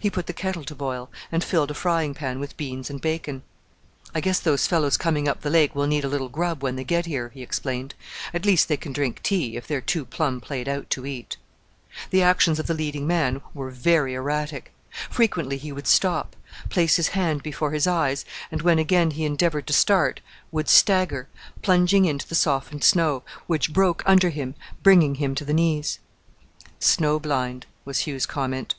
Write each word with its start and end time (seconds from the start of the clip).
He 0.00 0.08
put 0.08 0.26
the 0.26 0.32
kettle 0.32 0.64
to 0.64 0.74
boil, 0.74 1.10
and 1.30 1.44
filled 1.44 1.70
a 1.70 1.74
frying 1.74 2.14
pan 2.14 2.40
with 2.40 2.56
beans 2.56 2.88
and 2.88 2.98
bacon. 2.98 3.42
"I 4.14 4.22
guess 4.22 4.40
those 4.40 4.66
fellows 4.66 4.96
coming 4.96 5.28
up 5.28 5.42
the 5.42 5.50
lake 5.50 5.74
will 5.74 5.86
need 5.86 6.02
a 6.02 6.08
little 6.08 6.30
grub 6.30 6.62
when 6.62 6.76
they 6.76 6.82
get 6.82 7.04
here," 7.04 7.30
he 7.34 7.42
explained; 7.42 7.94
"at 8.32 8.46
least 8.46 8.68
they 8.68 8.78
can 8.78 8.94
drink 8.94 9.22
tea, 9.22 9.54
if 9.54 9.66
they 9.66 9.74
are 9.74 9.82
too 9.82 10.06
plumb 10.06 10.40
played 10.40 10.66
out 10.66 10.88
to 10.88 11.04
eat." 11.04 11.36
The 12.08 12.22
actions 12.22 12.58
of 12.58 12.68
the 12.68 12.72
leading 12.72 13.06
man 13.06 13.42
were 13.52 13.68
very 13.70 14.14
erratic. 14.14 14.72
Frequently 15.10 15.58
he 15.58 15.72
would 15.72 15.86
stop, 15.86 16.34
place 16.70 16.96
his 16.96 17.08
hand 17.08 17.42
before 17.42 17.72
his 17.72 17.86
eyes, 17.86 18.24
and 18.50 18.62
when 18.62 18.78
again 18.78 19.10
he 19.10 19.26
endeavoured 19.26 19.66
to 19.66 19.74
start 19.74 20.22
would 20.50 20.70
stagger, 20.70 21.28
plunging 21.60 22.06
into 22.06 22.26
the 22.26 22.34
softened 22.34 22.82
snow, 22.82 23.22
which 23.46 23.74
broke 23.74 24.02
under 24.06 24.30
him, 24.30 24.54
bringing 24.82 25.16
him 25.16 25.34
to 25.34 25.44
the 25.44 25.52
knees. 25.52 25.98
"Snow 26.80 27.20
blind," 27.20 27.66
was 27.84 28.06
Hugh's 28.06 28.24
comment. 28.24 28.74